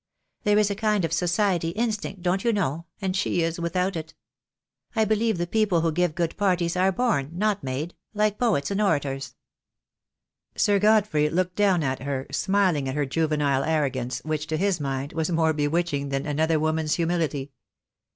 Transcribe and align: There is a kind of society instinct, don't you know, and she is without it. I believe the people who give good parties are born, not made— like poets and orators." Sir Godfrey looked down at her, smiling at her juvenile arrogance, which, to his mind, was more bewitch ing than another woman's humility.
There 0.45 0.57
is 0.57 0.71
a 0.71 0.75
kind 0.75 1.05
of 1.05 1.13
society 1.13 1.69
instinct, 1.69 2.23
don't 2.23 2.43
you 2.43 2.51
know, 2.51 2.87
and 3.03 3.15
she 3.15 3.43
is 3.43 3.59
without 3.59 3.95
it. 3.95 4.15
I 4.95 5.05
believe 5.05 5.37
the 5.37 5.45
people 5.45 5.81
who 5.81 5.91
give 5.91 6.15
good 6.15 6.35
parties 6.37 6.75
are 6.75 6.91
born, 6.91 7.29
not 7.35 7.63
made— 7.63 7.93
like 8.15 8.39
poets 8.39 8.71
and 8.71 8.81
orators." 8.81 9.35
Sir 10.55 10.79
Godfrey 10.79 11.29
looked 11.29 11.55
down 11.55 11.83
at 11.83 12.01
her, 12.01 12.25
smiling 12.31 12.89
at 12.89 12.95
her 12.95 13.05
juvenile 13.05 13.63
arrogance, 13.63 14.23
which, 14.25 14.47
to 14.47 14.57
his 14.57 14.79
mind, 14.79 15.13
was 15.13 15.29
more 15.29 15.53
bewitch 15.53 15.93
ing 15.93 16.09
than 16.09 16.25
another 16.25 16.59
woman's 16.59 16.95
humility. 16.95 17.51